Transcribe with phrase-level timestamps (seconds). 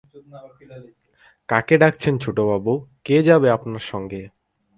[1.49, 2.73] কাকে ডাকছেন ছোটবাবু,
[3.05, 4.21] কে যাবে আপনার সঙ্গে?